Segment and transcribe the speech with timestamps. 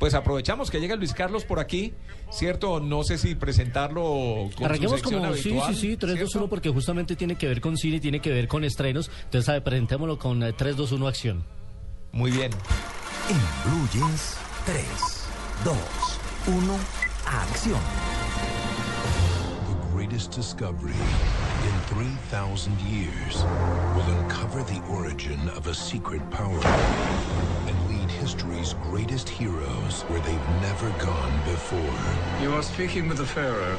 [0.00, 1.92] Pues aprovechamos que llega Luis Carlos por aquí,
[2.30, 2.80] ¿cierto?
[2.80, 6.28] No sé si presentarlo con Arranquemos su como, sí, habitual, sí, sí, 3, 2, 1,
[6.30, 6.48] ¿cierto?
[6.48, 9.10] porque justamente tiene que ver con cine tiene que ver con estrenos.
[9.24, 11.44] Entonces, ver, presentémoslo con eh, 3, 2, 1, acción.
[12.12, 12.50] Muy bien.
[13.92, 14.84] Jeans, 3,
[15.64, 15.76] 2,
[16.46, 16.78] 1,
[17.26, 17.80] acción.
[19.66, 23.44] The greatest discovery in 3,000 years
[24.54, 26.60] will uncover the origin of a secret power
[27.66, 32.42] and lead history's greatest heroes where they've never gone before.
[32.42, 33.78] You are speaking with the Pharaoh.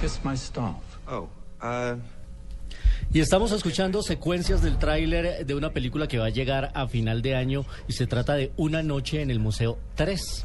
[0.00, 0.76] Kiss my staff.
[1.08, 1.28] Oh,
[1.62, 1.96] uh,
[3.12, 7.22] Y estamos escuchando secuencias del tráiler de una película que va a llegar a final
[7.22, 10.44] de año y se trata de Una noche en el Museo 3.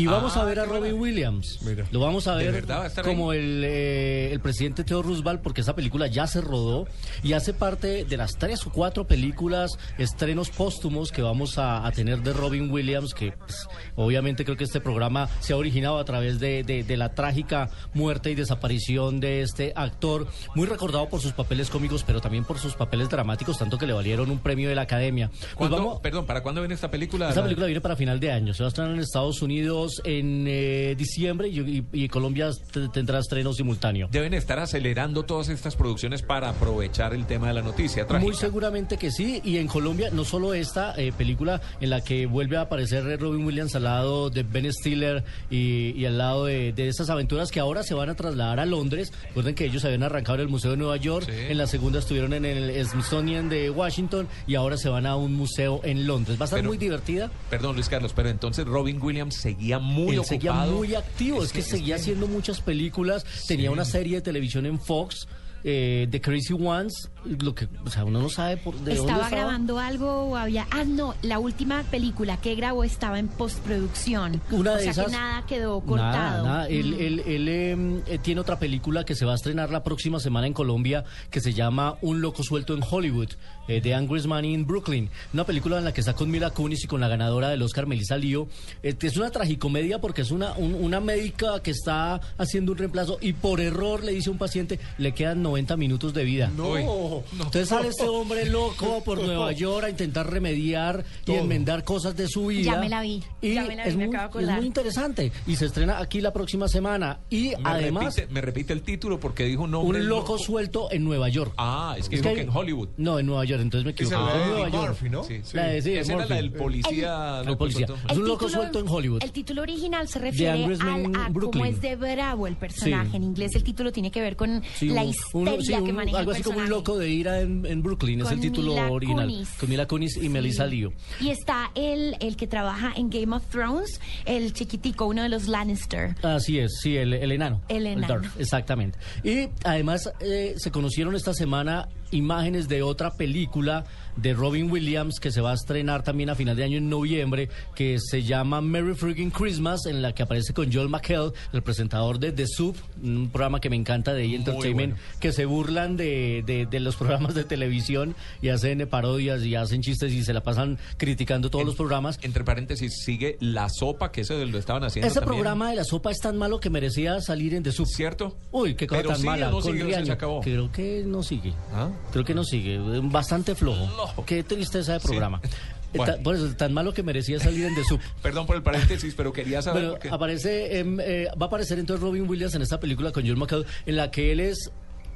[0.00, 0.94] Y vamos Ah, a ver a Robin.
[0.94, 1.58] Williams.
[1.62, 1.84] Mira.
[1.90, 5.08] Lo vamos a ¿De ver verdad va a estar como el, eh, el presidente Theodore
[5.08, 6.86] Roosevelt, porque esa película ya se rodó
[7.22, 11.92] y hace parte de las tres o cuatro películas, estrenos póstumos que vamos a, a
[11.92, 16.04] tener de Robin Williams, que pues, obviamente creo que este programa se ha originado a
[16.04, 21.20] través de, de- de la trágica muerte y desaparición de este actor, muy recordado por
[21.20, 24.68] sus papeles cómicos, pero también por sus papeles dramáticos, tanto que le valieron un premio
[24.68, 25.28] de la Academia.
[25.28, 27.28] Pues ¿Cuándo- vamos- Perdón, ¿para cuándo viene esta película?
[27.28, 28.54] esta película viene para final de año.
[28.54, 32.50] Se va a estrenar en Estados Unidos en eh, diciembre y, y- y Colombia
[32.92, 34.08] tendrá estreno simultáneo.
[34.10, 38.26] Deben estar acelerando todas estas producciones para aprovechar el tema de la noticia trágica.
[38.26, 39.40] Muy seguramente que sí.
[39.44, 43.44] Y en Colombia, no solo esta eh, película en la que vuelve a aparecer Robin
[43.44, 47.60] Williams al lado de Ben Stiller y, y al lado de, de esas aventuras que
[47.60, 49.12] ahora se van a trasladar a Londres.
[49.28, 51.32] Recuerden que ellos habían arrancado en el Museo de Nueva York, Sí.
[51.50, 55.34] en la segunda estuvieron en el Smithsonian de Washington y ahora se van a un
[55.34, 56.38] museo en Londres.
[56.38, 57.30] Va a estar Pero- muy divertida.
[57.50, 60.24] Perdón, Luis Carlos, pero entonces Robin Williams seguía muy Él ocupado.
[60.24, 64.66] seguía muy activo, es, que, es seguía haciendo muchas películas, tenía una serie de televisión
[64.66, 65.28] en Fox,
[65.64, 69.28] eh, The Crazy Ones, lo que, o sea, uno no sabe por de dónde ¿Estaba
[69.30, 70.66] grabando algo o había.?
[70.70, 74.40] Ah, no, la última película que grabó estaba en postproducción.
[74.50, 76.12] Una o de sea esas- que nada quedó cortado.
[76.12, 76.68] Nada, nada.
[76.68, 77.00] Él, Mm.
[77.00, 80.46] él- él, em, eh, tiene otra película que se va a estrenar la próxima semana
[80.46, 83.28] en Colombia que se llama Un loco suelto en Hollywood,
[83.68, 85.08] eh, de Angry Money in Brooklyn.
[85.32, 87.86] Una película en la que está con Mila Kunis y con la ganadora del Oscar,
[87.86, 88.48] Melissa Leo.
[88.82, 93.18] Este, es una tragicomedia porque es una, un- una médica que está haciendo un reemplazo
[93.20, 96.50] y por error le dice a un paciente, le quedan 90 minutos de vida.
[96.56, 96.84] Uy,
[97.32, 102.28] Entonces sale este hombre loco por Nueva York a intentar remediar y enmendar cosas de
[102.28, 102.72] su vida.
[102.74, 104.44] Ya me la vi, Y ya me la vi, es, me muy, acabo de es
[104.48, 104.56] acordar.
[104.58, 105.32] muy interesante.
[105.46, 107.20] Y se estrena aquí la próxima semana.
[107.30, 110.88] Y Me además, repite, me repite el título porque dijo un nombre un loco suelto
[110.90, 111.52] en Nueva York.
[111.58, 112.88] Ah, es que Es dijo que en Hollywood.
[112.96, 114.14] No, en Nueva York, entonces me equivoqué.
[114.16, 114.88] es la en de Nueva York.
[114.88, 115.24] Murphy, ¿no?
[115.24, 115.56] Sí, sí.
[115.56, 116.30] La de- sí, Esa era Murphy.
[116.30, 117.40] la del policía.
[117.46, 117.86] El policía.
[117.86, 119.22] loco, Es un loco suelto en Hollywood.
[119.24, 120.76] El título original se refiere al, a
[121.24, 121.66] cómo Brooklyn.
[121.66, 123.10] es de bravo el personaje.
[123.10, 123.16] Sí.
[123.16, 125.08] En inglés el título tiene que ver con Sí, la un-
[125.48, 127.82] un- sí, que un- maneja algo el así como un loco de ira en, en
[127.82, 129.28] Brooklyn, es Con el título Mila original.
[129.28, 129.48] Kunis.
[129.58, 130.28] Con Mila Kunis y Sí.
[130.28, 130.92] Melissa Leo.
[131.20, 135.48] Y está el, el que trabaja en Game of Thrones, el chiquitico, uno de los
[135.48, 136.14] Lannister.
[136.22, 137.60] Así es, sí, el, el enano.
[137.68, 138.20] El enano.
[138.20, 138.98] Darth, exactamente.
[139.24, 143.84] Y además eh, se conocieron esta semana imágenes de otra película
[144.16, 147.48] de Robin Williams que se va a estrenar también a final de año en noviembre,
[147.74, 152.18] que se llama Merry Freaking Christmas, en la que aparece con Joel McHale, el presentador
[152.18, 154.34] de The Soup, un programa que me encanta de E!
[154.36, 155.18] Entertainment, bueno.
[155.20, 159.80] que se burlan de, de- de los programas de televisión y hacen parodias y hacen
[159.82, 162.18] chistes y se la pasan criticando todos los programas.
[162.22, 165.36] Entre paréntesis, sigue La Sopa, que eso lo estaban haciendo Ese también.
[165.38, 167.86] programa de la sopa es tan malo que merecía salir en The Soup.
[167.86, 168.36] ¿Cierto?
[168.50, 169.50] Uy, qué cosa Pero tan sigue mala.
[169.50, 170.40] no con sigue se acabó.
[170.40, 171.52] Creo que no sigue.
[171.72, 171.88] ¿Ah?
[172.12, 172.78] Creo que no sigue.
[173.02, 173.86] Bastante flojo.
[174.26, 175.40] Qué tristeza de programa.
[175.92, 176.14] Eh, Bueno.
[176.14, 178.00] ta- Por eso, tan malo que merecía salir en The Soup.
[178.22, 179.88] Perdón por el paréntesis, pero quería saber.
[179.98, 183.36] Bueno, aparece, em, eh, va a aparecer entonces Robin Williams en esta película con Joel
[183.38, 184.70] McHale, en la que él es,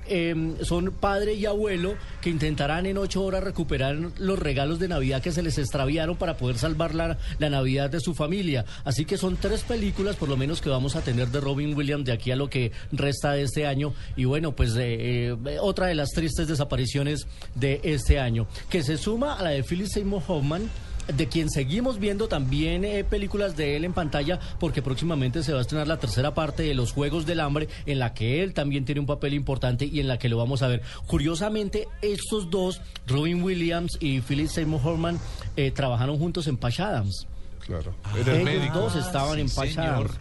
[0.07, 5.23] em, son padre y abuelo que intentarán en ocho horas recuperar los regalos de Navidad
[5.23, 8.65] que se les extraviaron para poder salvar la, la Navidad de su familia.
[8.85, 12.05] Así que son tres películas por lo menos que vamos a tener de Robin Williams
[12.05, 13.95] de aquí a lo que resta de este año.
[14.17, 18.97] Y bueno, pues eh, eh, otra de las tristes desapariciones de este año, que se
[18.97, 20.71] suma a la de Philip Seymour Hoffman
[21.09, 25.59] de quien seguimos viendo también eh, películas de él en pantalla, porque próximamente se va
[25.59, 28.85] a estrenar la tercera parte de Los Juegos del Hambre, en la que él también
[28.85, 30.83] tiene un papel importante y en la que lo vamos a ver.
[31.07, 35.19] Curiosamente, estos dos, Robin Williams y Philip Seymour Hoffman,
[35.57, 37.27] eh, trabajaron juntos en Patch Adams.
[37.61, 37.95] Claro.
[38.05, 38.79] Ah, Ellos médico.
[38.81, 39.89] dos estaban en Sí, Patch señor.
[39.89, 40.19] Adams.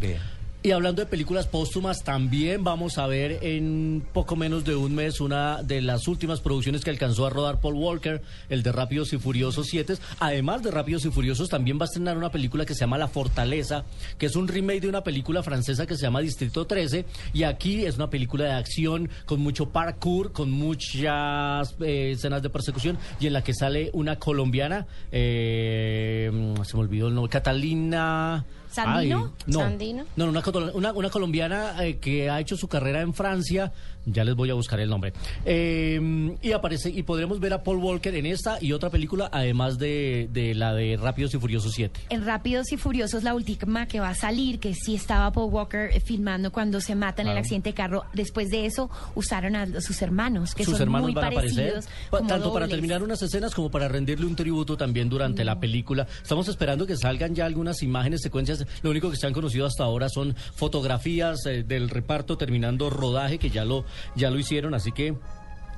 [0.00, 0.22] Vea.
[0.64, 5.20] Y hablando de películas póstumas, también vamos a ver en poco menos de un mes
[5.20, 9.18] una de las últimas producciones que alcanzó a rodar Paul Walker, el de Rápidos y
[9.18, 9.94] Furiosos 7.
[10.20, 13.08] Además de Rápidos y Furiosos, también va a estrenar una película que se llama La
[13.08, 13.84] Fortaleza,
[14.18, 17.06] que es un remake de una película francesa que se llama Distrito 13.
[17.32, 22.50] Y aquí es una película de acción con mucho parkour, con muchas eh, escenas de
[22.50, 26.30] persecución y en la que sale una colombiana, eh,
[26.62, 28.46] se me olvidó el nombre, Catalina...
[28.72, 29.32] ¿Sandino?
[29.46, 29.58] no.
[29.60, 30.04] ¿Sandino?
[30.16, 30.42] No, una,
[30.74, 33.72] una, una colombiana eh, que ha hecho su carrera en Francia.
[34.04, 35.12] Ya les voy a buscar el nombre.
[35.44, 39.78] Eh, y aparece, y podremos ver a Paul Walker en esta y otra película, además
[39.78, 42.00] de, de la de Rápidos y Furiosos 7.
[42.10, 45.90] En Rápidos y Furiosos, la última que va a salir, que sí estaba Paul Walker
[45.92, 48.04] eh, filmando cuando se matan en el accidente de carro.
[48.12, 51.72] Después de eso, usaron a sus hermanos, que Sus son hermanos muy van a aparecer,
[51.74, 51.86] parecidos.
[52.10, 55.60] pa- como tanto para terminar unas escenas como para rendirle un tributo también durante la
[55.60, 56.08] película.
[56.22, 58.61] Estamos esperando que salgan ya algunas imágenes, secuencias.
[58.82, 63.38] Lo único que se han conocido hasta ahora son fotografías eh, del reparto terminando rodaje,
[63.38, 63.84] que ya lo,
[64.16, 65.14] ya lo hicieron, así que...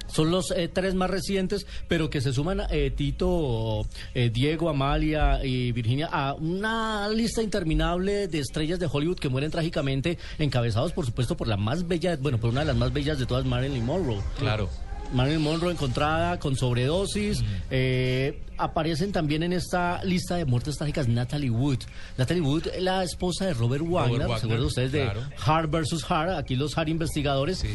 [0.06, 5.44] Son los eh, tres más recientes, pero que se suman eh, Tito, eh, Diego, Amalia
[5.44, 11.06] y Virginia a una lista interminable de estrellas de Hollywood que mueren trágicamente, encabezados por
[11.06, 13.84] supuesto por la más bella, bueno, por una de las más bellas de todas, Marilyn
[13.84, 14.20] Monroe.
[14.38, 14.68] Claro.
[15.14, 17.42] Marilyn Monroe encontrada con sobredosis.
[17.70, 21.78] eh, aparecen también en esta lista de muertes trágicas Natalie Wood.
[22.18, 24.20] Natalie Wood, la esposa de Robert Wagner.
[24.20, 25.20] Wagner, ¿Se acuerdan ustedes claro.
[25.22, 26.30] de Hart versus Hart?
[26.36, 27.58] Aquí los Hart investigadores.
[27.58, 27.68] Sí.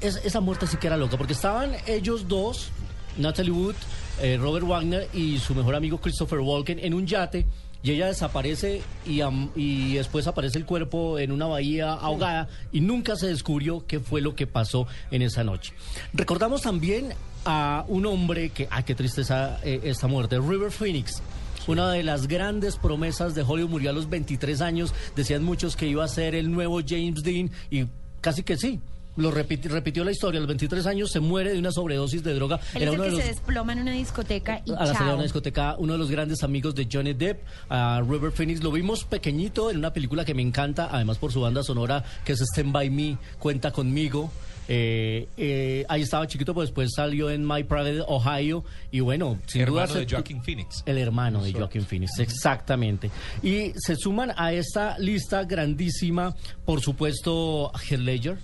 [0.00, 2.70] Es- esa muerte sí que era loca, porque estaban ellos dos,
[3.18, 3.74] Natalie Wood,
[4.22, 7.46] eh, Robert Wagner y su mejor amigo Christopher Walken, en un yate.
[7.82, 9.22] Y ella desaparece y,
[9.56, 14.20] y después aparece el cuerpo en una bahía ahogada y nunca se descubrió qué fue
[14.20, 15.72] lo que pasó en esa noche.
[16.12, 21.22] Recordamos también a un hombre que, ay, qué tristeza eh, esta muerte, River Phoenix.
[21.66, 24.94] Una de las grandes promesas de Hollywood murió a los 23 años.
[25.14, 27.86] Decían muchos que iba a ser el nuevo James Dean y
[28.20, 28.80] casi que sí.
[29.20, 30.38] Lo repiti- repitió la historia.
[30.38, 32.58] A los 23 años se muere de una sobredosis de droga.
[32.74, 35.22] Él es el que se desploma en una discoteca y a la salida de una
[35.24, 38.62] discoteca, uno de los grandes amigos de Johnny Depp, a River Phoenix.
[38.62, 42.32] Lo vimos pequeñito en una película que me encanta, además por su banda sonora, que
[42.32, 44.30] es Stand By Me, Cuenta Conmigo.
[44.72, 48.62] Eh, eh, ahí estaba chiquito, pues después salió en My Private Ohio.
[48.92, 49.82] Y bueno, sin duda.
[49.82, 50.82] Hermano de Joaquin Phoenix.
[50.86, 53.10] el hermano de Joaquin Phoenix, exactamente.
[53.42, 58.38] Y se suman a esta lista grandísima, por supuesto, Heath Ledger,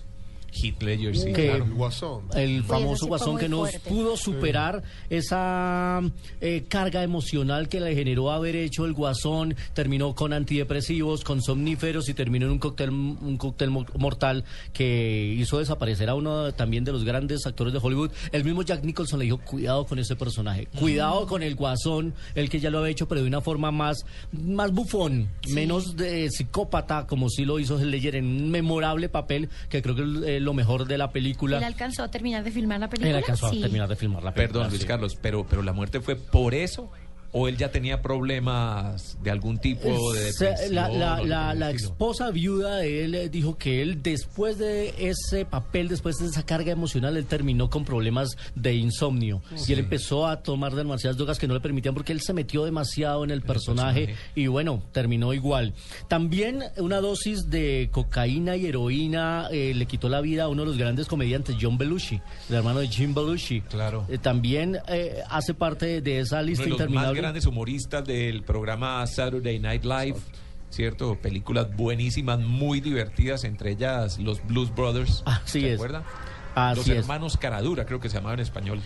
[0.52, 1.64] Heath Ledger, sí, que- claro.
[1.64, 2.22] El guasón.
[2.34, 6.00] el sí famoso guasón que no pudo superar esa
[6.40, 12.08] eh, carga emocional que le generó haber hecho el guasón, terminó con antidepresivos, con somníferos
[12.08, 16.84] y terminó en un cóctel, un cóctel mo- mortal que hizo desaparecer a uno también
[16.84, 18.10] de los grandes actores de Hollywood.
[18.32, 22.48] El mismo Jack Nicholson le dijo, cuidado con ese personaje, cuidado con el guasón, el
[22.48, 27.06] que ya lo había hecho, pero de una forma más, más bufón, menos de psicópata,
[27.06, 30.54] como sí lo hizo Heath Ledger en un memorable papel que creo que eh, lo
[30.54, 31.58] mejor de la película.
[31.58, 33.10] Él alcanzó a terminar de filmar la película.
[33.10, 33.58] Él alcanzó Sí.
[33.58, 34.52] a terminar de filmar la película.
[34.60, 34.86] Perdón, Luis sí.
[34.88, 36.90] Carlos, pero, pero la muerte fue por eso
[37.38, 41.28] o él ya tenía problemas de algún tipo de Se- depresión.
[41.28, 46.26] la, esposa viuda de él eh, dijo que él después de ese papel, después de
[46.28, 51.18] esa carga emocional, él terminó con problemas de insomnio y él empezó a tomar demasiadas
[51.18, 54.30] drogas que no le permitían porque él se metió demasiado en el personaje, personaje.
[54.34, 55.74] y bueno, terminó igual.
[56.08, 60.68] También una dosis de cocaína y heroína eh, le quitó la vida a uno de
[60.68, 62.18] los grandes comediantes, John Belushi,
[62.48, 63.60] el hermano de Jim Belushi.
[63.60, 64.06] Claro.
[64.08, 67.25] Eh, también eh, hace parte de esa lista de interminable.
[67.26, 70.16] Grandes humoristas del programa Saturday Night Live,
[70.70, 71.18] ¿cierto?
[71.20, 75.24] Películas buenísimas, muy divertidas, entre ellas los Blues Brothers.
[75.26, 75.74] Así ¿Se es.
[75.74, 76.04] acuerdan?
[76.54, 76.98] Así los es.
[76.98, 78.80] hermanos Caradura, creo que se llamaban en español.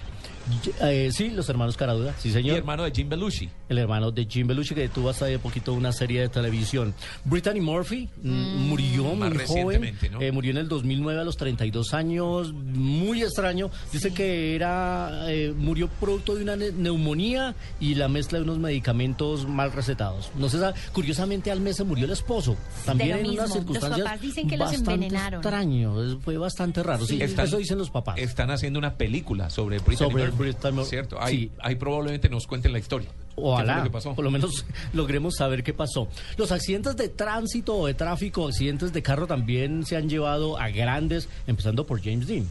[0.83, 2.57] Eh, sí, los hermanos Caradura, sí Y señor.
[2.59, 3.49] hermano de Jim Belushi.
[3.69, 6.95] El hermano de Jim Belushi que tuvo hasta hace poquito una serie de televisión.
[7.25, 8.31] Brittany Murphy mm,
[8.69, 10.21] murió Más muy joven, recientemente, ¿no?
[10.21, 13.71] eh, murió en el 2009 a los 32 años, muy extraño.
[13.93, 18.59] Dice que era eh, murió producto de una ne- neumonía y la mezcla de unos
[18.59, 20.31] medicamentos mal recetados.
[20.37, 23.35] No sé, sa- curiosamente al mes se murió el esposo, también lo en mismo.
[23.35, 25.41] unas Los circunstancias papás dicen que los bastante envenenaron.
[25.41, 27.05] extraño, fue bastante raro.
[27.07, 28.19] Sí, Están- eso dicen los papás.
[28.19, 30.37] Están haciendo una película sobre Brittany Sobre Murphy,
[30.85, 31.21] ¿Cierto?
[31.21, 31.51] Ahí, Sí.
[31.61, 33.09] ahí probablemente nos cuenten la historia.
[33.09, 34.15] ¿Qué fue Ojalá, lo pasó?
[34.15, 36.09] por lo menos logremos saber qué pasó.
[36.37, 40.69] Los accidentes de tránsito o de tráfico, accidentes de carro también se han llevado a
[40.69, 42.47] grandes, empezando por James Dean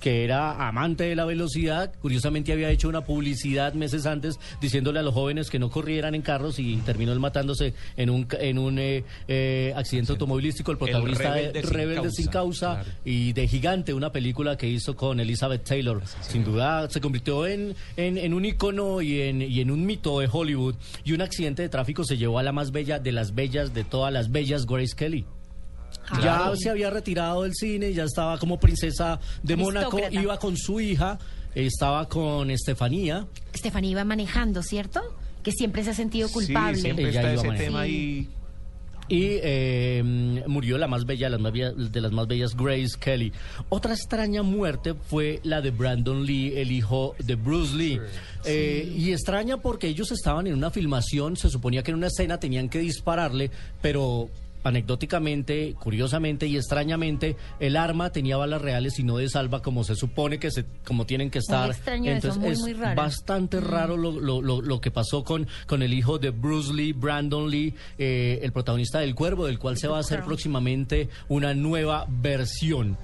[0.00, 5.02] que era amante de la velocidad, curiosamente había hecho una publicidad meses antes diciéndole a
[5.02, 8.78] los jóvenes que no corrieran en carros y terminó él matándose en un en un
[8.78, 12.98] eh, eh, accidente automovilístico, el protagonista de Rebelde sin Rebelde sin Causa, causa, claro.
[13.04, 16.02] y de Gigante, una película que hizo con Elizabeth Taylor.
[16.20, 20.20] Sin duda se convirtió en, en, en un icono y en, y en un mito
[20.20, 20.76] de Hollywood.
[21.04, 23.84] Y un accidente de tráfico se llevó a la más bella de las bellas, de
[23.84, 25.26] todas las bellas, Grace Kelly.
[26.22, 30.80] Ya se había retirado del cine, ya estaba como princesa de Mónaco, iba con su
[30.80, 31.18] hija,
[31.54, 33.26] estaba con Estefanía.
[33.52, 35.00] Estefanía iba manejando, ¿cierto?
[35.42, 36.76] Que siempre se ha sentido culpable.
[36.76, 38.28] Sí, siempre Ella está ese tema ahí.
[39.08, 43.32] Y eh, murió la más bella, las más bella- de las más bellas, Grace Kelly.
[43.68, 48.00] Otra extraña muerte fue la de Brandon Lee, el hijo de Bruce Lee.
[48.44, 52.38] Eh, y extraña porque ellos estaban en una filmación, se suponía que en una escena
[52.38, 53.50] tenían que dispararle,
[53.82, 54.28] pero
[54.64, 59.94] anecdóticamente, curiosamente y extrañamente, el arma tenía balas reales y no de salva como se
[59.94, 61.70] supone que se, como tienen que estar.
[61.70, 63.00] extraño eso, muy, es muy raro.
[63.00, 66.92] bastante raro lo, lo- lo- lo que pasó con, con el hijo de Bruce Lee,
[66.92, 71.54] Brandon Lee, eh, el protagonista del Cuervo, del cual se va a hacer próximamente una
[71.54, 72.96] nueva versión.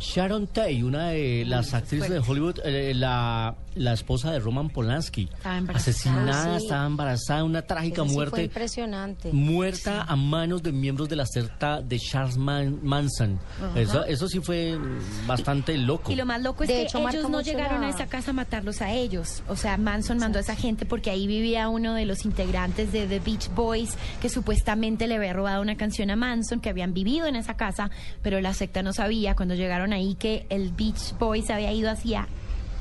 [0.00, 5.28] Sharon Tate, una de las actrices de Hollywood, eh, la, la esposa de Roman Polanski,
[5.72, 6.64] asesinada, Ah, sí.
[6.66, 9.32] estaba embarazada, una trágica Eso sí muerte fue impresionante.
[9.32, 13.38] muerta a manos de miembros de la secta de Charles Man- Manson.
[13.74, 16.12] Eso, eso sí fue mm, bastante loco.
[16.12, 18.30] Y lo más loco es De que hecho, ellos no llegaron la- a esa casa
[18.30, 19.42] a matarlos a ellos.
[19.48, 23.06] O sea, Manson mandó a esa gente porque ahí vivía uno de los integrantes de
[23.06, 27.26] The Beach Boys que supuestamente le había robado una canción a Manson, que habían vivido
[27.26, 27.90] en esa casa,
[28.22, 32.26] pero la secta no sabía cuando llegaron ahí que el Beach Boys había ido hacía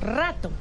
[0.01, 0.51] rato.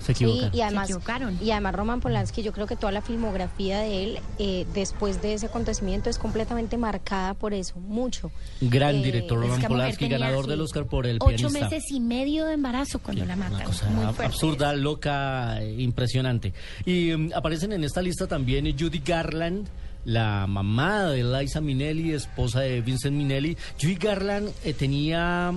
[0.00, 0.50] Se equivocan.
[0.52, 1.38] Sí, y además, equivocaron.
[1.42, 5.32] y además Roman Polanski, yo creo que toda la filmografía de él, eh, después de
[5.34, 8.30] ese acontecimiento, es completamente marcada por eso, mucho.
[8.60, 11.60] Gran Eh, director Roman Polanski, tenía, ganador sí, del Oscar por el Ocho pianista.
[11.70, 13.66] meses y medio de embarazo cuando la Una matan.
[13.66, 14.24] cosa Muy fuerte.
[14.26, 16.52] absurda, loca, impresionante.
[16.84, 19.66] Y mm, aparecen en esta lista también Judy Garland,
[20.04, 23.56] la mamá de Liza Minnelli, esposa de Vincent Minnelli.
[23.80, 25.52] Judy Garland eh, tenía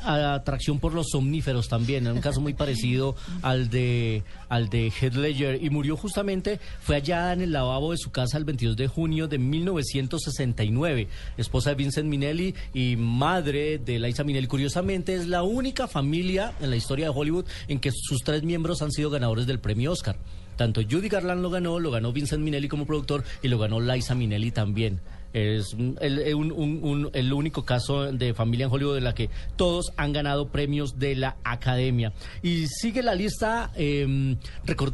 [0.00, 5.14] atracción por los somníferos también, en un caso muy parecido al de al de Heath
[5.14, 8.88] Ledger y murió justamente fue hallada en el lavabo de su casa el 22 de
[8.88, 14.46] junio de 1969, esposa de Vincent Minnelli y madre de Liza Minnelli.
[14.46, 18.82] Curiosamente es la única familia en la historia de Hollywood en que sus tres miembros
[18.82, 20.16] han sido ganadores del premio Oscar.
[20.56, 24.14] Tanto Judy Garland lo ganó, lo ganó Vincent Minnelli como productor y lo ganó Liza
[24.14, 25.00] Minnelli también.
[25.34, 29.28] Es el, un- un- un- el único caso de familia en Hollywood en la que
[29.56, 32.12] todos han ganado premios de la academia.
[32.42, 33.70] Y sigue la lista.
[33.76, 34.36] eh,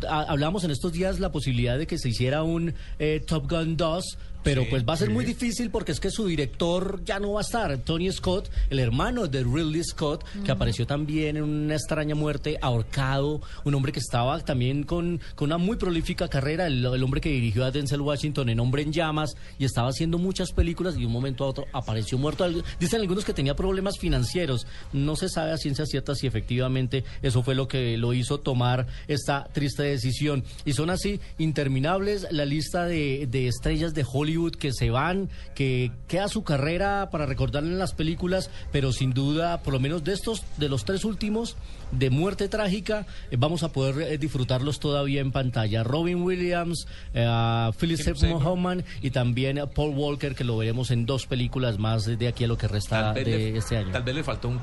[0.09, 4.05] hablábamos en estos días la posibilidad de que se hiciera un eh, Top Gun 2.
[4.45, 5.15] Pero Sí, pues va a ser sí.
[5.15, 7.77] muy difícil porque es que su director ya no va a estar.
[7.79, 13.41] Tony Scott, el hermano de Ridley Scott, que apareció también en una extraña muerte, ahorcado.
[13.65, 16.67] Un hombre que estaba también con, con una muy prolífica carrera.
[16.67, 20.19] El, el hombre que dirigió a Denzel Washington en Hombre en Llamas y estaba haciendo
[20.19, 22.47] muchas películas y de un momento a otro apareció muerto.
[22.79, 24.67] Dicen algunos que tenía problemas financieros.
[24.93, 28.87] No se sabe a ciencia cierta si efectivamente eso fue lo que lo hizo tomar
[29.09, 30.45] esta triste decisión.
[30.67, 35.93] Y son así interminables la lista de, de estrellas de Hollywood que se van, que
[36.09, 40.13] queda su carrera para recordarla en las películas, pero sin duda, por lo menos de
[40.13, 41.57] estos, de los tres últimos,
[41.93, 45.85] de muerte trágica, eh, vamos a poder eh, disfrutarlos todavía en pantalla.
[45.85, 48.43] Robin Williams, eh, Philip Seymour.
[48.45, 52.49] Hoffman y también Paul Walker, que lo veremos en dos películas más de aquí a
[52.49, 53.93] lo que resta Tal de le, este año.
[53.93, 54.59] tal vez le faltó un